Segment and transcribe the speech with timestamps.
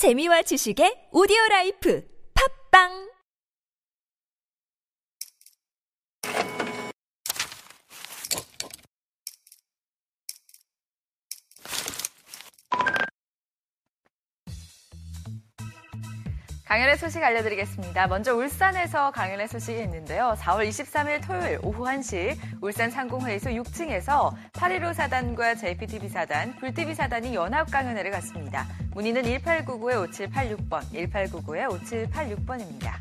[0.00, 2.00] 재미와 지식의 오디오 라이프.
[2.32, 3.09] 팝빵
[16.70, 18.06] 강연회 소식 알려드리겠습니다.
[18.06, 20.36] 먼저 울산에서 강연회 소식이 있는데요.
[20.38, 27.68] 4월 23일 토요일 오후 1시 울산 상공회의소 6층에서 815 사단과 JPTV 사단, 불TV 사단이 연합
[27.72, 28.68] 강연회를 갖습니다.
[28.92, 32.92] 문의는 1899-5786번, 1899-5786번입니다.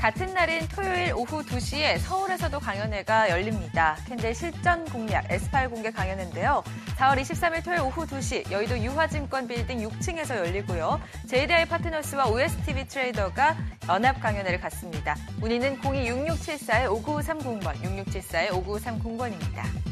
[0.00, 3.98] 같은 날인 토요일 오후 2시에 서울에서도 강연회가 열립니다.
[4.08, 6.64] 캔델 실전 공략 S8 공개 강연회인데요.
[6.96, 10.98] 4월 23일 토요일 오후 2시 여의도 유화증권 빌딩 6층에서 열리고요.
[11.28, 13.58] JDI 파트너스와 OSTV 트레이더가
[13.90, 15.16] 연합 강연회를 갖습니다.
[15.36, 19.89] 문의는 026674-5930번, 6674-5930번입니다.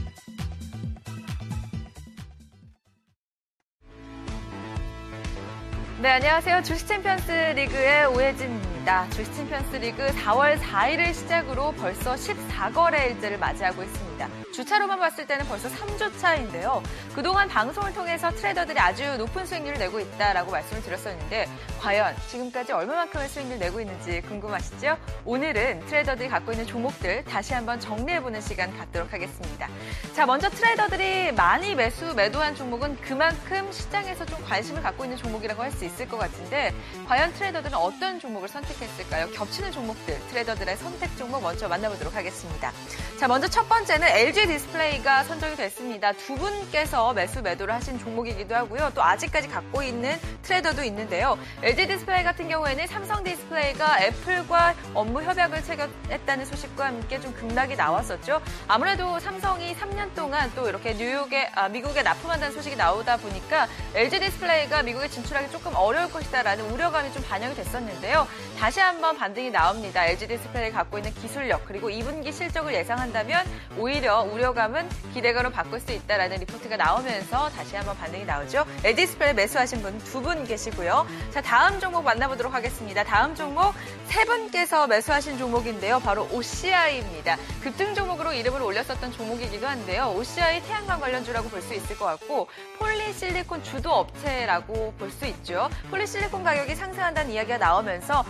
[6.00, 6.62] 네, 안녕하세요.
[6.62, 9.10] 주식 챔피언스 리그의 오혜진입니다.
[9.10, 14.28] 주식 챔피언스 리그 4월 4일을 시작으로 벌써 14거래일째를 맞이하고 있습니다.
[14.58, 16.82] 주차로만 봤을 때는 벌써 3주 차인데요.
[17.14, 23.60] 그동안 방송을 통해서 트레이더들이 아주 높은 수익률을 내고 있다라고 말씀을 드렸었는데 과연 지금까지 얼마만큼의 수익률을
[23.60, 24.98] 내고 있는지 궁금하시죠?
[25.24, 29.68] 오늘은 트레이더들이 갖고 있는 종목들 다시 한번 정리해보는 시간 갖도록 하겠습니다.
[30.12, 35.68] 자, 먼저 트레이더들이 많이 매수, 매도한 종목은 그만큼 시장에서 좀 관심을 갖고 있는 종목이라고 할
[35.68, 36.74] 수 있을 것 같은데
[37.06, 39.30] 과연 트레이더들은 어떤 종목을 선택했을까요?
[39.30, 42.72] 겹치는 종목들, 트레이더들의 선택 종목 먼저 만나보도록 하겠습니다.
[43.18, 46.12] 자, 먼저 첫 번째는 LG 디스플레이가 선정이 됐습니다.
[46.14, 48.90] 두 분께서 매수 매도를 하신 종목이기도 하고요.
[48.94, 51.38] 또 아직까지 갖고 있는 트레이더도 있는데요.
[51.62, 58.40] LG 디스플레이 같은 경우에는 삼성 디스플레이가 애플과 업무 협약을 체결했다는 소식과 함께 좀 급락이 나왔었죠.
[58.68, 64.82] 아무래도 삼성이 3년 동안 또 이렇게 뉴욕에 아, 미국에 납품한다는 소식이 나오다 보니까 LG 디스플레이가
[64.82, 68.26] 미국에 진출하기 조금 어려울 것이다라는 우려감이 좀 반영이 됐었는데요.
[68.58, 70.06] 다시 한번 반등이 나옵니다.
[70.06, 76.38] LG 디스플레이 갖고 있는 기술력 그리고 2분기 실적을 예상한다면 오히려 우려감은 기대감으로 바꿀 수 있다라는
[76.38, 78.64] 리포트가 나오면서 다시 한번 반등이 나오죠.
[78.84, 81.06] LG 디스플레이 매수하신 분두분 계시고요.
[81.30, 83.04] 자, 다음 종목 만나보도록 하겠습니다.
[83.04, 83.74] 다음 종목
[84.06, 85.98] 세 분께서 매수하신 종목인데요.
[86.00, 87.36] 바로 OCI입니다.
[87.62, 90.14] 급등 종목으로 이름을 올렸었던 종목이기도 한데요.
[90.16, 92.46] OCI 태양광 관련주라고 볼 수 있을 것 같고
[92.78, 95.68] 폴리실리콘 주도 업체라고 볼 수 있죠.
[95.90, 98.24] 폴리실리콘 가격이 상승한다는 이야기가 나오면서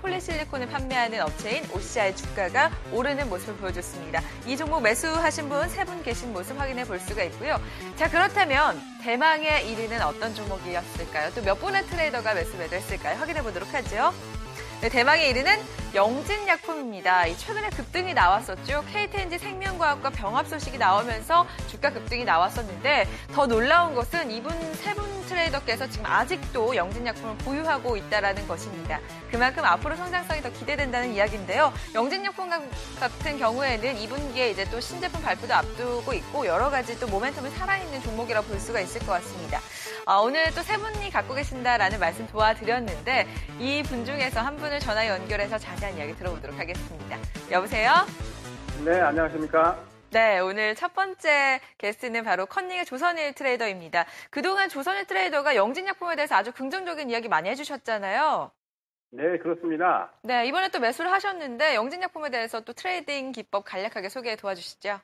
[0.00, 4.22] 폴리실리콘을 판매하는 업체인 OCI 주가가 오르는 모습을 보여줬습니다.
[4.46, 7.60] 이 종목 매수하신 분 세 분 계신 모습 확인해 볼 수가 있고요.
[7.96, 11.32] 자 그렇다면 대망의 1위는 어떤 종목이었을까요?
[11.34, 13.16] 또 몇 분의 트레이더가 매수 매도 했을까요?
[13.18, 14.12] 확인해 보도록 하죠.
[14.80, 15.58] 네, 대망의 1위는
[15.94, 17.24] 영진약품입니다.
[17.36, 18.84] 최근에 급등이 나왔었죠.
[18.92, 25.88] KT&G 생명과학과 병합 소식이 나오면서 주가 급등이 나왔었는데 더 놀라운 것은 이분 세 분 트레이더께서
[25.88, 28.98] 지금 아직도 영진약품을 보유하고 있다는 것입니다.
[29.30, 31.72] 그만큼 앞으로 성장성이 더 기대된다는 이야기인데요.
[31.94, 32.48] 영진약품
[32.98, 38.46] 같은 경우에는 2분기에 이제 또 신제품 발표도 앞두고 있고 여러 가지 또 모멘텀이 살아있는 종목이라고
[38.46, 39.60] 볼 수가 있을 것 같습니다.
[40.06, 43.26] 아, 오늘 또 세 분이 갖고 계신다라는 말씀 도와드렸는데
[43.58, 47.16] 이 분 중에서 한 분을 전화 연결해서 자세한 이야기 들어보도록 하겠습니다.
[47.50, 48.06] 여보세요?
[48.84, 49.76] 네, 안녕하십니까?
[50.10, 54.06] 네, 오늘 첫 번째 게스트는 바로 컨닝의 조선일 트레이더입니다.
[54.30, 58.50] 그동안 조선일 트레이더가 영진약품에 대해서 아주 긍정적인 이야기 많이 해주셨잖아요.
[59.10, 60.10] 네, 그렇습니다.
[60.22, 64.98] 네, 이번에 또 매수를 하셨는데 영진약품에 대해서 또 트레이딩 기법 간략하게 소개 도와주시죠.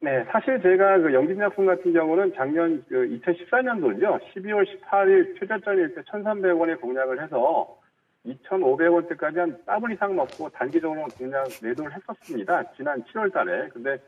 [0.00, 4.18] 네, 사실 제가 그 영진약품 같은 경우는 작년 그 2014년도죠.
[4.32, 7.76] 12월 18일 최저점일 때 1,300원에 공략을 해서
[8.24, 12.62] 2,500원대까지 한 더블 이상 먹고 단기적으로 공략 매도를 했었습니다.
[12.76, 13.68] 지난 7월 달에.
[13.68, 13.98] 근데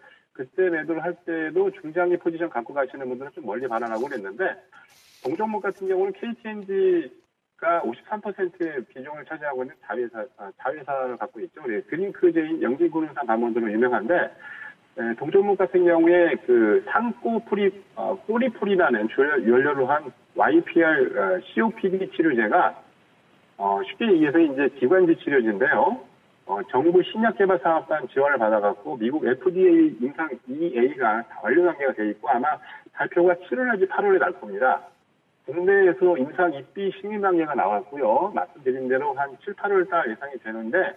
[0.41, 4.56] 그때 매도를 할 때도 중장기 포지션 갖고 가시는 분들은 좀 멀리 봐라 하고 그랬는데
[5.23, 11.61] 동종목 같은 경우는 KT&G가 53%의 비중을 차지하고 있는 자회사, 아, 자회사를 갖고 있죠.
[11.67, 14.15] 네, 드링크제인 영진구론산 바몬드로 유명한데
[14.95, 19.09] 네, 동종목 같은 경우에 그 산꼬리풀, 어, 꼬리풀이라는
[19.47, 22.83] 연료로 한 YPR 어, COPD 치료제가
[23.59, 26.09] 어, 쉽게 얘기해서 이제 기관지 치료제인데요.
[26.51, 32.29] 어, 정부 신약 개발 사업단 지원을 받아갖고 미국 FDA 임상 EA가 완료 단계가 돼 있고
[32.29, 32.59] 아마
[32.93, 34.81] 발표가 7월 내지 8월에 날 겁니다.
[35.47, 38.33] 국내에서 임상 입비 승인 단계가 나왔고요.
[38.35, 40.97] 말씀드린 대로 한 7, 8월 달 예상이 되는데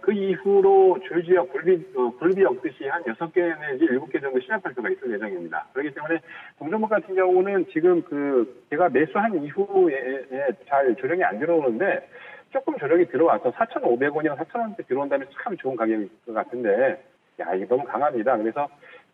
[0.00, 5.12] 그 이후로 줄지어 굴비, 어, 굴비 엮듯이 한 6개 내지 7개 정도 시장 발표가 있을
[5.12, 5.66] 예정입니다.
[5.74, 6.20] 그렇기 때문에
[6.58, 10.24] 동종목 같은 경우는 지금 그 제가 매수한 이후에
[10.66, 12.08] 잘 조정이 안 들어오는데
[12.54, 17.02] 조금 조정이 들어와서 4,500원이나 4,000원대 들어온다면 참 좋은 가격일 것 같은데
[17.40, 18.36] 야 이게 너무 강합니다.
[18.36, 18.68] 그래서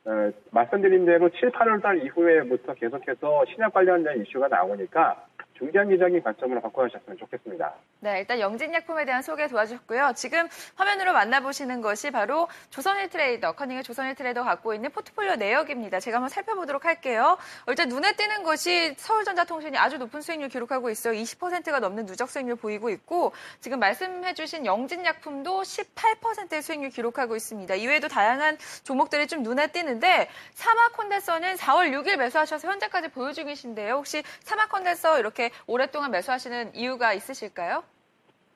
[0.04, 5.24] 어, 말씀드린 대로 7, 8월 달 이후에부터 계속해서 신약 관련된 이슈가 나오니까
[5.60, 7.74] 중장기적인 관점으로 바꿔가셨으면 좋겠습니다.
[8.00, 10.12] 네, 일단 영진약품에 대한 소개 도와주셨고요.
[10.16, 16.00] 지금 화면으로 만나보시는 것이 바로 조선일 트레이더, 커닝의 조선일 트레이더 갖고 있는 포트폴리오 내역입니다.
[16.00, 17.36] 제가 한번 살펴보도록 할게요.
[17.68, 21.12] 일단 눈에 띄는 것이 서울전자통신이 아주 높은 수익률 기록하고 있어요.
[21.12, 27.74] 20%가 넘는 누적 수익률 보이고 있고 지금 말씀해주신 영진약품도 18%의 수익률 기록하고 있습니다.
[27.74, 33.92] 이외에도 다양한 종목들이 좀 눈에 띄는데 사마콘덴서는 4월 6일 매수하셔서 현재까지 보유 중이신데요.
[33.96, 37.82] 혹시 사마콘덴서 이렇게 오랫동안 매수하시는 이유가 있으실까요?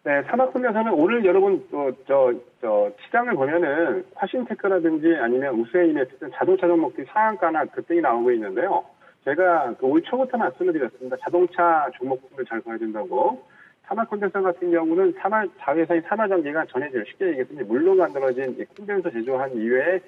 [0.04, 7.64] 네, 산업훈련사는 오늘 여러분 또, 저, 저, 시장을 보면은 화신테크라든지 아니면 우스웨인의 자동차 종목들이 상한가나
[7.66, 8.84] 급등이 나오고 있는데요.
[9.24, 11.16] 제가 그 올 초부터 말씀을 드렸습니다.
[11.22, 13.42] 자동차 종목들을 잘 봐야 된다고.
[13.86, 19.54] 산화 콘덴서 같은 경우는 산화, 자회사인 산화전기가 전해질 쉽게 얘기해서 물로 만들어진 이 콘덴서 제조한
[19.56, 20.00] 이외에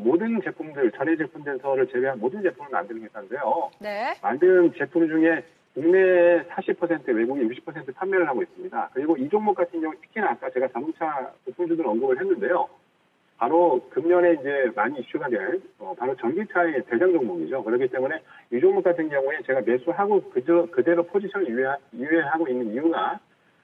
[0.00, 3.70] 모든 제품들, 전해 제품 덴서를 제외한 모든 제품을 만드는 회사인데요.
[3.80, 4.14] 네.
[4.22, 5.42] 만든 제품 중에
[5.74, 8.90] 국내에 40% 외국에 60% 판매를 하고 있습니다.
[8.92, 12.68] 그리고 이 종목 같은 경우 특히나 아까 제가 자동차 부품주들 언급을 했는데요.
[13.38, 17.62] 바로 금년에 이제 많이 이슈가 될 어, 바로 전기차의 대장 종목이죠.
[17.64, 18.20] 그렇기 때문에
[18.52, 23.18] 이 종목 같은 경우에 제가 매수하고 그저, 그대로 포지션을 유예, 유예하고 있는 이유가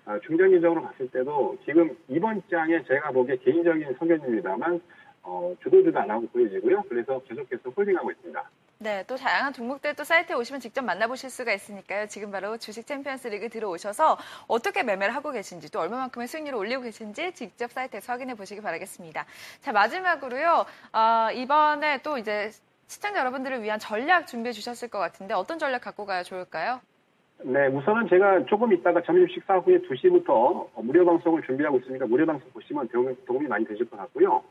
[0.06, 4.80] 어, 중장기적으로 봤을 때도 지금 이번 장에 제가 보기에 개인적인 소견입니다만
[5.24, 6.84] 어, 주도주도 되고 보여지고요.
[6.88, 8.50] 그래서 계속해서 홀딩하고 있습니다.
[8.78, 12.08] 네, 또 다양한 종목들 또 사이트에 오시면 직접 만나보실 수가 있으니까요.
[12.08, 14.18] 지금 바로 주식 챔피언스 리그 들어오셔서
[14.48, 19.24] 어떻게 매매를 하고 계신지 또 얼마만큼의 수익률을 올리고 계신지 직접 사이트에서 확인해 보시기 바라겠습니다.
[19.62, 20.66] 자, 마지막으로요.
[20.92, 22.50] 어, 이번에 또 이제
[22.86, 26.80] 시청자 여러분들을 위한 전략 준비해 주셨을 것 같은데 어떤 전략 갖고 가야 좋을까요?
[27.44, 32.50] 네, 우선은 제가 조금 있다가 점심 식사 후에 2시부터 무료 방송을 준비하고 있으니까 무료 방송
[32.50, 32.88] 보시면
[33.26, 34.42] 도움이, 많이 되실 것 같고요.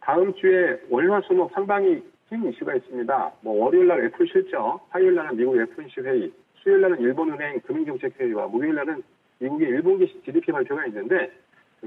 [0.00, 3.32] 다음 주에 월화수목 상당히 큰 이슈가 있습니다.
[3.40, 8.74] 뭐 월요일 날 애플 실적, 화요일 날은 미국 FOMC 회의, 수요일 날은 일본은행 금융정책회의와 목요일
[8.74, 9.02] 날은
[9.38, 11.30] 미국의 일본기 GDP 발표가 있는데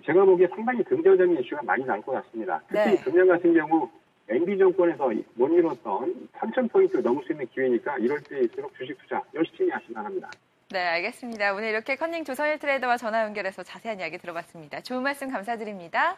[0.06, 2.62] 제가 보기에 상당히 긍정적인 이슈가 많이 나올 것 같습니다.
[2.68, 3.04] 특히 네.
[3.04, 3.90] 금년 같은 경우
[4.30, 9.94] MB 정권에서 못 이뤘던 3,000포인트 넘을 수 있는 기회니까 이럴 때일수록 주식 투자 열심히 하시기
[9.94, 10.30] 바랍니다.
[10.72, 11.54] 네, 알겠습니다.
[11.54, 14.82] 오늘 이렇게 컨닝 조선일 트레이더와 전화 연결해서 자세한 이야기 들어봤습니다.
[14.82, 16.16] 좋은 말씀 감사드립니다.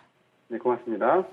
[0.48, 1.26] 네, 고맙습니다.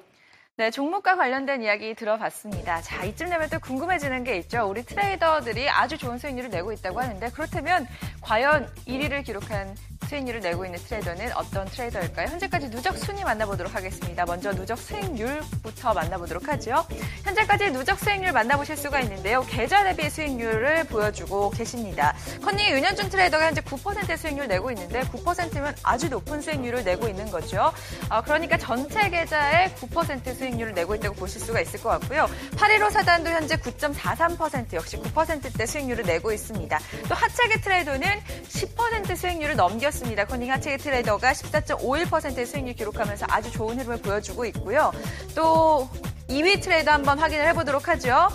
[0.57, 2.83] 네, 종목과 관련된 이야기 들어봤습니다.
[2.83, 4.69] 자, 이쯤 되면 또 궁금해지는 게 있죠.
[4.69, 7.87] 우리 트레이더들이 아주 좋은 수익률을 내고 있다고 하는데 그렇다면
[8.21, 9.75] 과연 1위를 기록한
[10.07, 12.27] 수익률을 내고 있는 트레이더는 어떤 트레이더일까요?
[12.27, 14.25] 현재까지 누적 순위 만나보도록 하겠습니다.
[14.27, 16.85] 먼저 누적 수익률부터 만나보도록 하죠.
[17.25, 19.43] 현재까지 누적 수익률 만나보실 수가 있는데요.
[19.43, 22.15] 계좌 대비 수익률을 보여주고 계십니다.
[22.43, 27.73] 컨닝의 윤현준 트레이더가 현재 9%의 수익률 내고 있는데 9%면 아주 높은 수익률을 내고 있는 거죠.
[28.11, 32.27] 어, 그러니까 전체 계좌의 9% 수익률을 내고 있다고 보실 수가 있을 것 같고요.
[32.57, 36.79] 815 사단도 현재 9.43% 역시 9%대 수익률을 내고 있습니다.
[37.09, 38.09] 또 하차계 트레이더는
[38.49, 40.27] 10% 수익률을 넘겼습니다.
[40.27, 44.93] 코닝 하체계 트레이더가 14.51%의 수익률 기록하면서 아주 좋은 흐름을 보여주고 있고요.
[45.35, 45.89] 또
[46.29, 48.29] 2위 트레이더 한번 확인을 해보도록 하죠.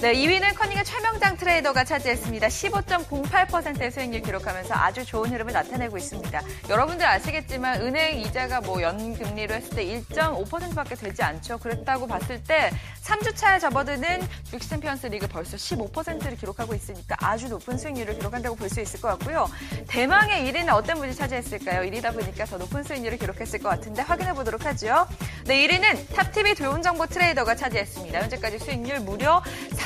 [0.00, 2.46] 네, 2위는 커닝의 최명장 트레이더가 차지했습니다.
[2.48, 6.40] 15.08%의 수익률 기록하면서 아주 좋은 흐름을 나타내고 있습니다.
[6.70, 11.58] 여러분들 아시겠지만 은행 이자가 뭐 연금리로 했을 때 1.5%밖에 되지 않죠.
[11.58, 12.70] 그랬다고 봤을 때
[13.02, 18.80] 3주차에 접어드는 주식 챔피언스 리그 벌써 15%를 기록하고 있으니까 아주 높은 수익률을 기록한다고 볼 수
[18.80, 19.50] 있을 것 같고요.
[19.88, 21.82] 대망의 1위는 어떤 분이 차지했을까요?
[21.90, 25.06] 1위다 보니까 더 높은 수익률을 기록했을 것 같은데 확인해 보도록 하죠.
[25.44, 28.22] 네, 1위는 탑TV 좋은정보 트레이더가 차지했습니다.
[28.22, 29.42] 현재까지 수익률 무려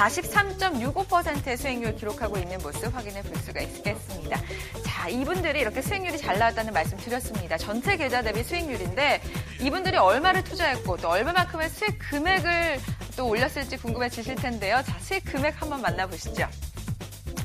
[0.09, 4.41] 43.65%의 수익률 기록하고 있는 모습 확인해 볼 수가 있겠습니다.
[4.85, 7.57] 자, 이분들이 이렇게 수익률이 잘 나왔다는 말씀 드렸습니다.
[7.57, 9.23] 전체 계좌 대비 수익률인데
[9.61, 12.81] 이분들이 얼마를 투자했고 또 얼마만큼의 수익 금액을
[13.17, 14.83] 또 올렸을지 궁금해지실 텐데요.
[14.85, 16.49] 자, 수익 금액 한번 만나보시죠.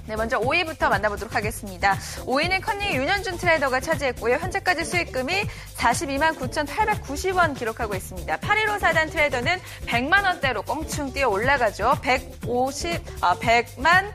[0.09, 1.95] 네, 먼저 5위부터 만나보도록 하겠습니다.
[2.25, 4.37] 5위는 컨닝 윤현준 트레이더가 차지했고요.
[4.37, 5.43] 현재까지 수익금이
[5.75, 8.37] 42만 9,890원 기록하고 있습니다.
[8.37, 11.99] 815 사단 트레이더는 100만 원대로 껑충 뛰어 올라가죠.
[12.01, 14.11] 150, 아, 100만,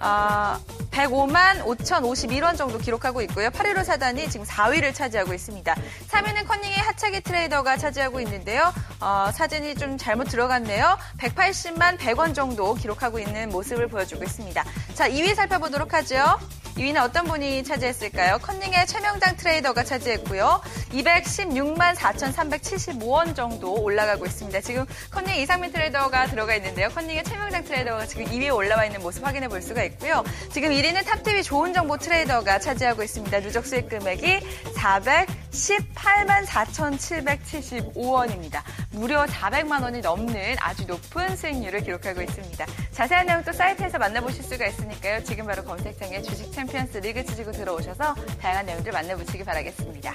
[0.00, 0.58] 아,
[0.96, 3.50] 105만 5,051원 정도 기록하고 있고요.
[3.50, 5.74] 815 사단이 지금 4위를 차지하고 있습니다.
[6.08, 8.72] 3위는 컨닝의 하차기 트레이더가 차지하고 있는데요.
[9.00, 10.96] 어, 사진이 좀 잘못 들어갔네요.
[11.18, 14.64] 180만 100원 정도 기록하고 있는 모습을 보여주고 있습니다.
[14.94, 16.38] 자, 2위 살펴보도록 하죠.
[16.76, 18.36] 2위는 어떤 분이 차지했을까요?
[18.42, 20.60] 컨닝의 최명장 트레이더가 차지했고요.
[20.92, 24.60] 216만 4,375원 정도 올라가고 있습니다.
[24.60, 26.90] 지금 컨닝 이상민 트레이더가 들어가 있는데요.
[26.90, 30.22] 컨닝의 최명장 트레이더가 지금 2위에 올라와 있는 모습 확인해 볼 수가 있고요.
[30.52, 33.40] 지금 1위는 탑TV 좋은 정보 트레이더가 차지하고 있습니다.
[33.40, 34.40] 누적 수익 금액이
[34.74, 38.60] 418만 4,775원입니다.
[38.90, 42.66] 무려 400만 원이 넘는 아주 높은 수익률을 기록하고 있습니다.
[42.92, 45.24] 자세한 내용 또 사이트에서 만나보실 수가 있으니까요.
[45.24, 50.14] 지금 바로 검색창에 주식 챔 챔피언스 리그 치시고 들어오셔서 다양한 내용들 만나보시기 바라겠습니다.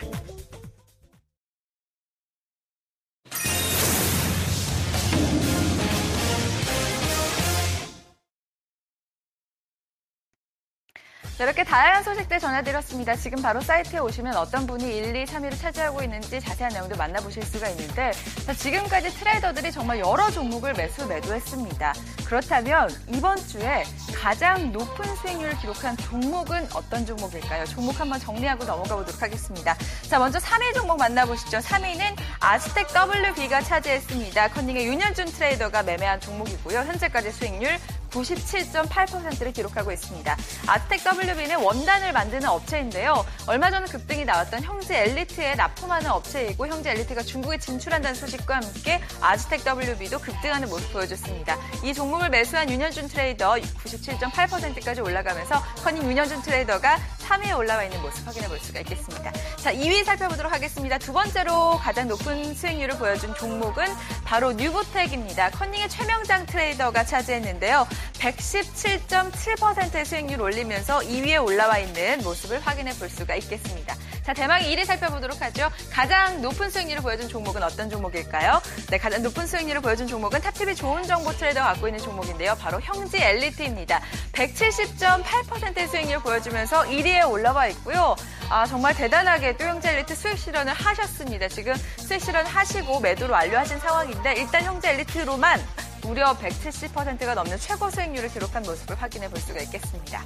[11.41, 13.15] 이렇게 다양한 소식들 전해드렸습니다.
[13.15, 17.69] 지금 바로 사이트에 오시면 어떤 분이 1, 2, 3위를 차지하고 있는지 자세한 내용도 만나보실 수가
[17.69, 18.11] 있는데
[18.45, 21.93] 자, 지금까지 트레이더들이 정말 여러 종목을 매수 매도했습니다.
[22.25, 23.83] 그렇다면 이번 주에
[24.15, 27.65] 가장 높은 수익률을 기록한 종목은 어떤 종목일까요?
[27.65, 29.75] 종목 한번 정리하고 넘어가 보도록 하겠습니다.
[30.07, 31.57] 자, 먼저 3위 종목 만나보시죠.
[31.57, 34.49] 3위는 아스텍 WB가 차지했습니다.
[34.49, 36.79] 컨닝의 윤현준 트레이더가 매매한 종목이고요.
[36.79, 37.79] 현재까지 수익률
[38.11, 40.37] 97.8%를 기록하고 있습니다.
[40.67, 43.25] 아스텍 WB는 원단을 만드는 업체인데요.
[43.47, 49.61] 얼마 전 급등이 나왔던 형제 엘리트에 납품하는 업체이고 형제 엘리트가 중국에 진출한다는 소식과 함께 아스텍
[49.65, 51.57] WB도 급등하는 모습 보여줬습니다.
[51.83, 58.47] 이 종목을 매수한 윤현준 트레이더 97.8%까지 올라가면서 커닝 윤현준 트레이더가 3위에 올라와 있는 모습 확인해
[58.47, 59.31] 볼 수가 있겠습니다.
[59.57, 60.97] 자, 2위 살펴보도록 하겠습니다.
[60.97, 63.85] 두 번째로 가장 높은 수익률을 보여준 종목은
[64.25, 65.51] 바로 뉴보텍입니다.
[65.51, 67.87] 컨닝의 최명장 트레이더가 차지했는데요.
[68.13, 73.95] 117.7%의 수익률 올리면서 2위에 올라와 있는 모습을 확인해 볼 수가 있겠습니다.
[74.23, 75.69] 자, 대망의 1위 살펴보도록 하죠.
[75.91, 78.61] 가장 높은 수익률을 보여준 종목은 어떤 종목일까요?
[78.89, 82.55] 네, 가장 높은 수익률을 보여준 종목은 탑TV 좋은 정보 트레이더가 갖고 있는 종목인데요.
[82.59, 83.99] 바로 형지 엘리트입니다.
[84.33, 88.15] 170.8%의 수익률을 보여주면서 1위에 올라와 있고요.
[88.49, 91.47] 아, 정말 대단하게 또 형지 엘리트 수익 실현을 하셨습니다.
[91.47, 95.59] 지금 수익 실현 하시고 매도를 완료하신 상황인데 일단 형지 엘리트로만
[96.03, 100.23] 무려 170%가 넘는 최고 수익률을 기록한 모습을 확인해 볼 수가 있겠습니다.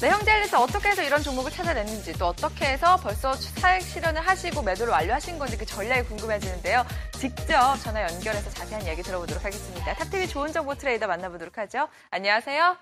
[0.00, 4.92] 네, 형제엘리트 어떻게 해서 이런 종목을 찾아냈는지 또 어떻게 해서 벌써 차익 실현을 하시고 매도를
[4.92, 6.84] 완료하신 건지 그 전략이 궁금해지는데요.
[7.12, 9.94] 직접 전화 연결해서 자세한 이야기 들어보도록 하겠습니다.
[9.94, 11.88] 탑TV 좋은 정보 트레이더 만나보도록 하죠.
[12.10, 12.76] 안녕하세요.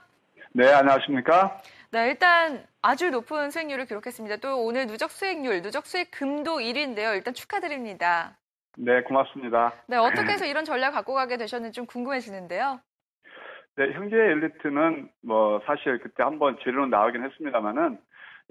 [0.52, 1.62] 네, 안녕하십니까?
[1.90, 4.36] 네, 일단 아주 높은 수익률을 기록했습니다.
[4.36, 7.14] 또 오늘 누적 수익률, 누적 수익금도 1위인데요.
[7.14, 8.36] 일단 축하드립니다.
[8.76, 9.72] 네, 고맙습니다.
[9.88, 12.80] 네, 어떻게 해서 이런 전략 갖고 가게 되셨는지 좀 궁금해지는데요.
[13.76, 17.98] 네, 형제 엘리트는 뭐 사실 그때 한번 재료는 나오긴 했습니다만은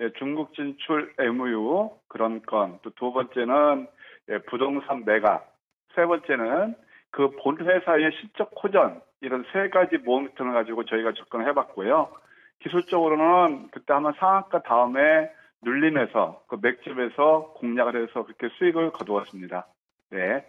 [0.01, 3.87] 예, 중국 진출 MOU 그런 건, 또 두 번째는
[4.29, 5.53] 예, 부동산 매각,
[5.95, 6.75] 세 번째는
[7.11, 12.11] 그 본 회사의 실적 호전 이런 세 가지 모멘텀을 가지고 저희가 접근을 해봤고요.
[12.59, 15.31] 기술적으로는 그때 한번 상한가 다음에
[15.63, 19.65] 눌림에서 그 맥집에서 공략을 해서 그렇게 수익을 거두었습니다.
[20.15, 20.47] 네.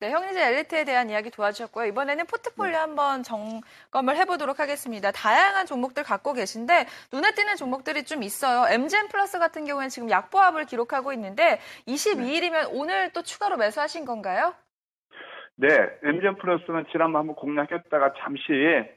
[0.00, 1.86] 네, 형제 엘리트에 대한 이야기 도와주셨고요.
[1.86, 2.78] 이번에는 포트폴리오 네.
[2.78, 5.12] 한번 점검을 해보도록 하겠습니다.
[5.12, 8.66] 다양한 종목들 갖고 계신데 눈에 띄는 종목들이 좀 있어요.
[8.72, 14.54] MGM 플러스 같은 경우에는 지금 약보합을 기록하고 있는데 22일이면 오늘 또 추가로 매수하신 건가요?
[15.54, 15.68] 네,
[16.02, 18.42] MGM 플러스는 지난번 한번 공략했다가 잠시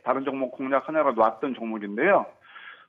[0.05, 2.25] 다른 종목 공략하느라 놨던 종목인데요.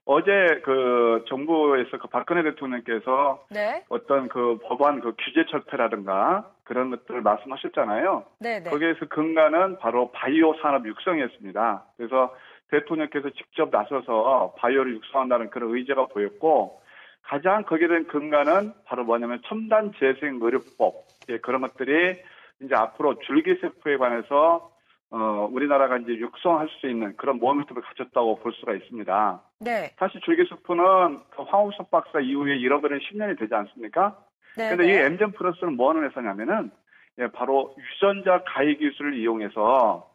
[0.06, 0.30] 어제
[0.64, 8.24] 그 정부에서 그 박근혜 대통령께서 네, 어떤 그 법안 그 규제 철폐라든가 그런 것들을 말씀하셨잖아요.
[8.40, 8.70] 네, 네.
[8.70, 11.84] 거기에서 근간은 바로 바이오 산업 육성이었습니다.
[11.96, 12.34] 그래서
[12.70, 16.80] 대통령께서 직접 나서서 바이오를 육성한다는 그런 의지가 보였고
[17.22, 20.94] 가장 거기에 대한 근간은 바로 뭐냐면 첨단 재생 의료법
[21.28, 22.20] 예, 그런 것들이
[22.60, 24.70] 이제 앞으로 줄기세포에 관해서
[25.10, 29.42] 어, 우리나라가 이제 육성할 수 있는 그런 모멘텀을 가졌다고 볼 수가 있습니다.
[29.60, 34.18] 네, 사실 줄기세포는 그 황우석 박사 이후에 잃어버린 10년이 되지 않습니까?
[34.56, 34.70] 네.
[34.70, 35.04] 근데 이 네.
[35.04, 36.70] 엠젠 플러스는 뭐 하는 회사냐면은
[37.18, 40.10] 예, 바로 유전자 가해 기술을 이용해서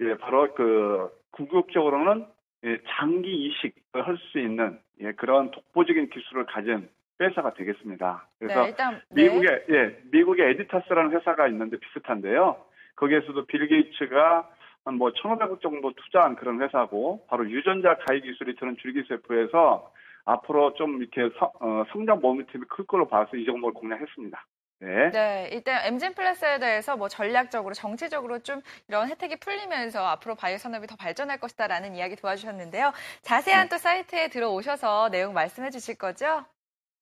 [0.00, 2.26] 예, 바로 그 궁극적으로는
[2.64, 6.88] 예, 장기 이식을 할 수 있는 예, 그런 독보적인 기술을 가진
[7.20, 8.28] 회사가 되겠습니다.
[8.38, 9.24] 그래서 네, 일단 네.
[9.24, 12.56] 미국의 예, 미국의 에디타스라는 회사가 있는데 비슷한데요.
[12.96, 14.48] 거기에서도 빌 게이츠가
[14.84, 19.92] 한뭐 1,500억 정도 투자한 그런 회사고 바로 유전자 가해 기술이 드는 줄기세포에서
[20.24, 24.46] 앞으로 좀 이렇게 성, 어, 성장 모멘텀이 클 걸로 봐서 이 종목을 공략했습니다.
[24.80, 25.10] 네.
[25.10, 30.86] 네, 일단 MGM 플러스에 대해서 뭐 전략적으로, 정치적으로 좀 이런 혜택이 풀리면서 앞으로 바이오 산업이
[30.86, 32.92] 더 발전할 것이다라는 이야기 도와주셨는데요.
[33.22, 36.44] 자세한 또 사이트에 들어오셔서 내용 말씀해 주실 거죠?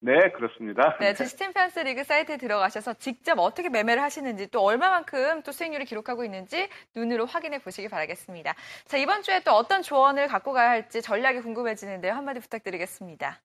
[0.05, 0.97] 네, 그렇습니다.
[0.99, 6.25] 네, 주스틴 펜스 리그 사이트에 들어가셔서 직접 어떻게 매매를 하시는지 또 얼마만큼 또 수익률을 기록하고
[6.25, 8.55] 있는지 눈으로 확인해 보시기 바라겠습니다.
[8.87, 12.15] 자, 이번 주에 또 어떤 조언을 갖고 가야 할지 전략이 궁금해지는데요.
[12.15, 13.39] 한마디 부탁드리겠습니다.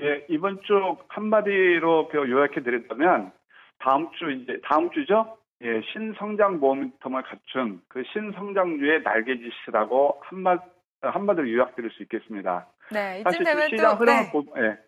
[0.00, 3.30] 예, 이번 주 한마디로 그 요약해 드린다면
[3.78, 5.38] 다음 주 이제 다음 주죠.
[5.62, 10.58] 예, 신성장 모멘텀을 갖춘 그 신성장류의 날개짓이라고 한마
[11.00, 12.66] 한마디로 요약드릴 수 있겠습니다.
[12.90, 14.32] 네, 이쯤 사실 되면 그 시장 또 흐름을 네.
[14.32, 14.78] 보, 예,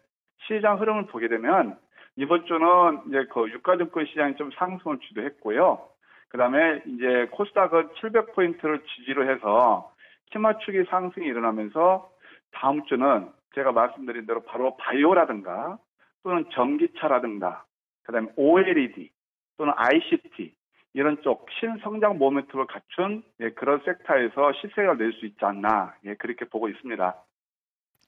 [0.46, 1.76] 시장 흐름을 보게 되면
[2.16, 5.88] 이번 주는 이제 그 유가증권 시장이 좀 상승을 주도했고요.
[6.28, 9.92] 그다음에 이제 코스닥은 700포인트를 지지로 해서
[10.32, 12.10] 키맞추기 상승이 일어나면서
[12.52, 15.78] 다음 주는 제가 말씀드린 대로 바로 바이오라든가
[16.22, 17.64] 또는 전기차라든가
[18.04, 19.10] 그다음에 OLED
[19.56, 20.54] 또는 ICT
[20.94, 26.44] 이런 쪽 신성장 모멘텀을 갖춘 예, 그런 섹터에서 시세가 낼 수 있지 않나 예, 그렇게
[26.46, 27.14] 보고 있습니다.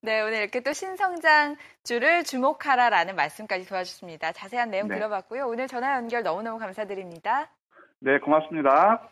[0.06, 4.30] 네, 오늘 이렇게 또 신성장주를 주목하라라는 말씀까지 도와주십니다.
[4.30, 4.94] 자세한 내용 네.
[4.94, 5.48] 들어봤고요.
[5.48, 7.50] 오늘 전화 연결 너무너무 감사드립니다.
[7.98, 9.10] 네, 고맙습니다.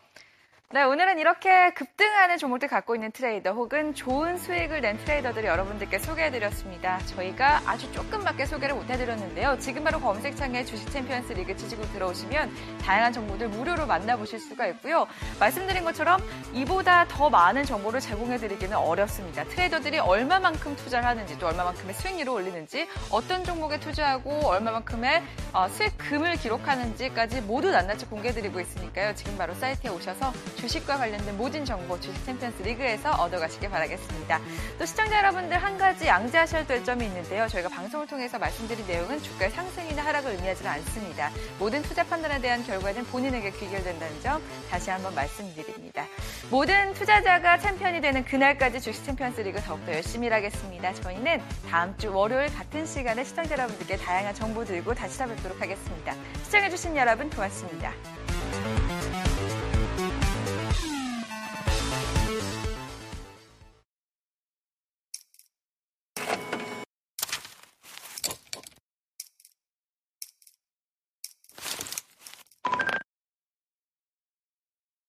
[0.71, 6.97] 네, 오늘은 이렇게 급등하는 종목들 갖고 있는 트레이더 혹은 좋은 수익을 낸 트레이더들을 여러분들께 소개해드렸습니다.
[7.05, 9.59] 저희가 아주 조금밖에 소개를 못해드렸는데요.
[9.59, 15.05] 지금 바로 검색창에 주식 챔피언스 리그 치시고 들어오시면 다양한 정보들 무료로 만나보실 수가 있고요.
[15.39, 16.19] 말씀드린 것처럼
[16.51, 19.43] 이보다 더 많은 정보를 제공해드리기는 어렵습니다.
[19.43, 25.21] 트레이더들이 얼마만큼 투자를 하는지 또 얼마만큼의 수익률을 올리는지 어떤 종목에 투자하고 얼마만큼의
[25.53, 29.13] 어, 수익금을 기록하는지까지 모두 낱낱이 공개해드리고 있으니까요.
[29.13, 30.33] 지금 바로 사이트에 오셔서
[30.65, 34.41] 주식과 관련된 모든 정보 주식 챔피언스 리그에서 얻어가시길 바라겠습니다.
[34.79, 37.47] 또 시청자 여러분들 한 가지 양지하셔야 될 점이 있는데요.
[37.47, 41.29] 저희가 방송을 통해서 말씀드린 내용은 주가의 상승이나 하락을 의미하지는 않습니다.
[41.59, 44.41] 모든 투자 판단에 대한 결과는 본인에게 귀결된다는 점
[44.71, 46.05] 다시 한번 말씀드립니다.
[46.49, 50.93] 모든 투자자가 챔피언이 되는 그날까지 주식 챔피언스 리그 더욱더 열심히 일하겠습니다.
[50.95, 56.15] 저희는 다음 주 월요일 같은 시간에 시청자 여러분들께 다양한 정보 들고 다시 찾아뵙도록 하겠습니다.
[56.45, 57.93] 시청해주신 여러분 고맙습니다.